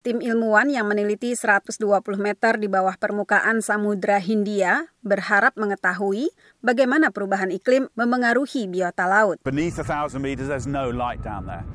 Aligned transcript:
Tim 0.00 0.24
ilmuwan 0.24 0.72
yang 0.72 0.88
meneliti 0.88 1.36
120 1.36 1.76
meter 2.16 2.56
di 2.56 2.72
bawah 2.72 2.96
permukaan 2.96 3.60
Samudra 3.60 4.16
Hindia 4.16 4.88
berharap 5.04 5.60
mengetahui 5.60 6.32
bagaimana 6.64 7.12
perubahan 7.12 7.52
iklim 7.52 7.84
memengaruhi 7.92 8.64
biota 8.64 9.04
laut. 9.04 9.36
Beneath 9.44 9.76
1,000 9.76 10.16
meters, 10.16 10.48
there's 10.48 10.64
no 10.64 10.88
light 10.88 11.20
down 11.20 11.44
there. 11.44 11.68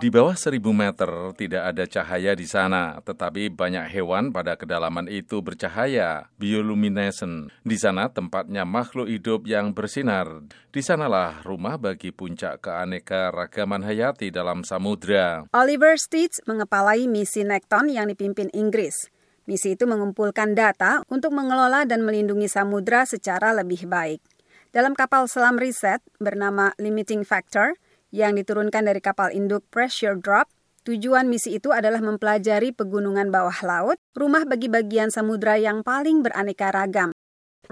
Di 0.00 0.08
bawah 0.08 0.36
seribu 0.36 0.72
meter 0.72 1.10
tidak 1.36 1.62
ada 1.68 1.84
cahaya 1.84 2.32
di 2.32 2.46
sana, 2.48 2.96
tetapi 3.04 3.52
banyak 3.52 3.92
hewan 3.92 4.32
pada 4.32 4.56
kedalaman 4.56 5.04
itu 5.06 5.44
bercahaya, 5.44 6.32
bioluminescent. 6.40 7.52
Di 7.60 7.76
sana 7.76 8.08
tempatnya 8.08 8.64
makhluk 8.64 9.06
hidup 9.06 9.44
yang 9.44 9.76
bersinar. 9.76 10.48
Di 10.72 10.80
sanalah 10.80 11.44
rumah 11.44 11.76
bagi 11.76 12.08
puncak 12.08 12.64
keanekaragaman 12.64 13.84
hayati 13.84 14.32
dalam 14.32 14.64
samudra. 14.64 15.44
Oliver 15.52 16.00
Stitz 16.00 16.40
mengepalai 16.48 17.04
misi 17.04 17.44
Nekton 17.44 17.92
yang 17.92 18.08
dipimpin 18.08 18.48
Inggris. 18.56 19.12
Misi 19.42 19.74
itu 19.74 19.90
mengumpulkan 19.90 20.54
data 20.54 21.02
untuk 21.10 21.34
mengelola 21.34 21.82
dan 21.82 22.06
melindungi 22.06 22.46
samudra 22.46 23.02
secara 23.02 23.50
lebih 23.50 23.90
baik. 23.90 24.31
Dalam 24.72 24.96
kapal 24.96 25.28
selam 25.28 25.60
riset 25.60 26.00
bernama 26.16 26.72
Limiting 26.80 27.28
Factor 27.28 27.76
yang 28.08 28.32
diturunkan 28.40 28.88
dari 28.88 29.04
kapal 29.04 29.28
induk 29.28 29.68
Pressure 29.68 30.16
Drop, 30.16 30.48
tujuan 30.88 31.28
misi 31.28 31.60
itu 31.60 31.76
adalah 31.76 32.00
mempelajari 32.00 32.72
pegunungan 32.72 33.28
bawah 33.28 33.60
laut, 33.68 34.00
rumah 34.16 34.48
bagi 34.48 34.72
bagian 34.72 35.12
samudra 35.12 35.60
yang 35.60 35.84
paling 35.84 36.24
beraneka 36.24 36.72
ragam, 36.72 37.12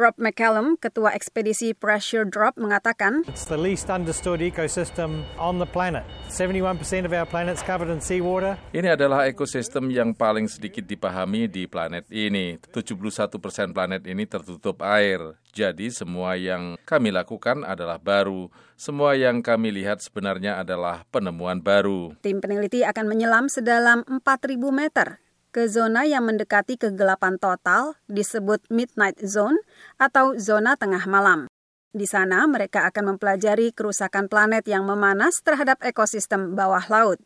Rob 0.01 0.17
McCallum, 0.17 0.81
Ketua 0.81 1.13
Ekspedisi 1.13 1.77
Pressure 1.77 2.25
Drop, 2.25 2.57
mengatakan, 2.57 3.21
It's 3.29 3.45
the 3.45 3.61
least 3.61 3.93
understood 3.93 4.41
ecosystem 4.41 5.29
on 5.37 5.61
the 5.61 5.69
planet. 5.69 6.09
71% 6.33 7.05
of 7.05 7.13
our 7.13 7.29
planet's 7.29 7.61
covered 7.61 7.93
in 7.93 8.01
seawater. 8.01 8.57
Ini 8.73 8.97
adalah 8.97 9.29
ekosistem 9.29 9.93
yang 9.93 10.17
paling 10.17 10.49
sedikit 10.49 10.89
dipahami 10.89 11.53
di 11.53 11.69
planet 11.69 12.09
ini. 12.09 12.57
71 12.73 13.43
persen 13.43 13.77
planet 13.77 14.09
ini 14.09 14.25
tertutup 14.25 14.81
air. 14.81 15.37
Jadi 15.53 15.93
semua 15.93 16.33
yang 16.39 16.81
kami 16.89 17.13
lakukan 17.13 17.67
adalah 17.67 18.01
baru. 18.01 18.49
Semua 18.81 19.19
yang 19.19 19.45
kami 19.45 19.69
lihat 19.69 20.01
sebenarnya 20.01 20.65
adalah 20.65 21.05
penemuan 21.13 21.61
baru. 21.61 22.17
Tim 22.25 22.41
peneliti 22.41 22.87
akan 22.89 23.05
menyelam 23.05 23.53
sedalam 23.53 24.07
4.000 24.09 24.55
meter 24.73 25.21
ke 25.51 25.67
zona 25.67 26.07
yang 26.07 26.27
mendekati 26.27 26.79
kegelapan 26.79 27.37
total 27.37 27.99
disebut 28.07 28.63
midnight 28.71 29.19
zone 29.23 29.59
atau 29.99 30.39
zona 30.39 30.79
tengah 30.79 31.03
malam. 31.11 31.51
Di 31.91 32.07
sana 32.07 32.47
mereka 32.47 32.87
akan 32.87 33.15
mempelajari 33.15 33.75
kerusakan 33.75 34.31
planet 34.31 34.63
yang 34.71 34.87
memanas 34.87 35.43
terhadap 35.43 35.83
ekosistem 35.83 36.55
bawah 36.55 36.87
laut. 36.87 37.19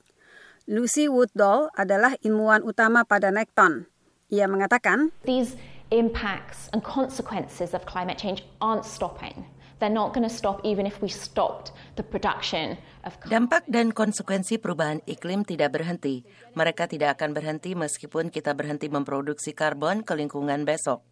Lucy 0.65 1.05
Woodall 1.05 1.69
adalah 1.77 2.17
ilmuwan 2.25 2.65
utama 2.65 3.05
pada 3.05 3.29
Nekton. 3.29 3.85
Ia 4.33 4.49
mengatakan, 4.49 5.13
These 5.29 5.61
impacts 5.93 6.73
and 6.73 6.81
consequences 6.81 7.77
of 7.77 7.85
climate 7.85 8.17
change 8.17 8.49
aren't 8.65 8.89
stopping. 8.89 9.45
They're 9.83 9.93
not 9.93 10.15
going 10.15 10.23
to 10.27 10.33
stop 10.33 10.63
even 10.63 10.87
if 10.87 11.03
we 11.03 11.11
stopped 11.11 11.75
the 11.99 12.07
production 12.07 12.79
of 13.03 13.19
Dampak 13.27 13.67
dan 13.67 13.91
konsekuensi 13.91 14.63
perubahan 14.63 15.03
iklim 15.05 15.43
tidak 15.43 15.75
berhenti. 15.75 16.23
Mereka 16.55 16.87
tidak 16.87 17.19
akan 17.19 17.35
berhenti 17.35 17.75
meskipun 17.75 18.31
kita 18.31 18.55
berhenti 18.55 18.87
memproduksi 18.87 19.51
karbon 19.51 20.07
ke 20.07 20.15
lingkungan 20.15 20.63
besok. 20.63 21.03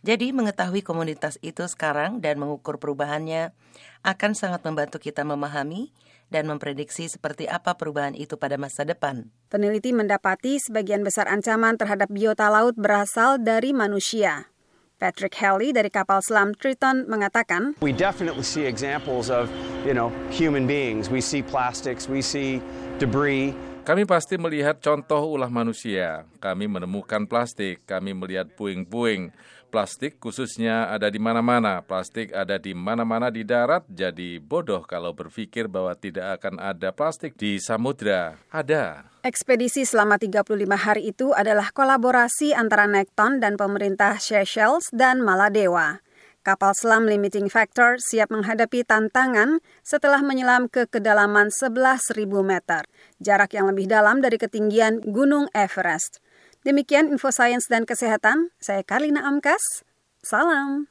Jadi 0.00 0.32
mengetahui 0.32 0.80
komunitas 0.80 1.36
itu 1.44 1.66
sekarang 1.68 2.24
dan 2.24 2.40
mengukur 2.40 2.80
perubahannya 2.80 3.52
akan 4.00 4.32
sangat 4.32 4.64
membantu 4.64 4.96
kita 4.96 5.22
memahami 5.26 5.92
dan 6.30 6.46
memprediksi 6.46 7.10
seperti 7.10 7.50
apa 7.50 7.74
perubahan 7.74 8.14
itu 8.14 8.38
pada 8.38 8.56
masa 8.56 8.86
depan. 8.86 9.28
Peneliti 9.50 9.90
mendapati 9.90 10.62
sebagian 10.62 11.02
besar 11.02 11.26
ancaman 11.26 11.76
terhadap 11.76 12.08
biota 12.08 12.48
laut 12.48 12.78
berasal 12.78 13.42
dari 13.42 13.74
manusia. 13.74 14.48
Patrick 15.00 15.32
Haley 15.40 15.72
dari 15.72 15.88
kapal 15.88 16.20
selam 16.20 16.52
Triton 16.52 17.08
mengatakan, 17.08 17.72
We 17.80 17.96
definitely 17.96 18.44
see 18.44 18.68
examples 18.68 19.32
of, 19.32 19.48
you 19.88 19.96
know, 19.96 20.12
human 20.28 20.68
beings. 20.68 21.08
We 21.08 21.24
see 21.24 21.40
plastics, 21.40 22.04
we 22.04 22.20
see 22.20 22.60
debris. 23.00 23.56
Kami 23.80 24.04
pasti 24.04 24.36
melihat 24.36 24.76
contoh 24.78 25.24
ulah 25.24 25.48
manusia. 25.48 26.28
Kami 26.38 26.68
menemukan 26.68 27.24
plastik, 27.24 27.80
kami 27.88 28.12
melihat 28.12 28.52
puing-puing. 28.52 29.32
Plastik 29.72 30.20
khususnya 30.20 30.92
ada 30.92 31.08
di 31.08 31.16
mana-mana. 31.16 31.80
Plastik 31.80 32.34
ada 32.36 32.60
di 32.60 32.76
mana-mana 32.76 33.32
di 33.32 33.40
darat, 33.40 33.86
jadi 33.88 34.36
bodoh 34.42 34.84
kalau 34.84 35.16
berpikir 35.16 35.64
bahwa 35.70 35.96
tidak 35.96 36.42
akan 36.42 36.60
ada 36.60 36.92
plastik 36.92 37.38
di 37.40 37.56
samudra. 37.56 38.36
Ada. 38.52 39.08
Ekspedisi 39.24 39.88
selama 39.88 40.20
35 40.20 40.44
hari 40.76 41.14
itu 41.14 41.32
adalah 41.32 41.72
kolaborasi 41.72 42.52
antara 42.52 42.84
Nekton 42.84 43.40
dan 43.40 43.56
pemerintah 43.56 44.20
Seychelles 44.20 44.92
dan 44.92 45.24
Maladewa. 45.24 46.04
Kapal 46.40 46.72
selam 46.72 47.04
Limiting 47.04 47.52
Factor 47.52 48.00
siap 48.00 48.32
menghadapi 48.32 48.80
tantangan 48.88 49.60
setelah 49.84 50.24
menyelam 50.24 50.72
ke 50.72 50.88
kedalaman 50.88 51.52
11.000 51.52 52.16
meter, 52.40 52.88
jarak 53.20 53.52
yang 53.52 53.68
lebih 53.68 53.84
dalam 53.84 54.24
dari 54.24 54.40
ketinggian 54.40 55.04
Gunung 55.04 55.52
Everest. 55.52 56.24
Demikian 56.64 57.12
info 57.12 57.28
sains 57.28 57.68
dan 57.68 57.84
kesehatan. 57.84 58.56
Saya 58.56 58.80
Karlina 58.80 59.20
Amkas. 59.28 59.84
Salam. 60.24 60.88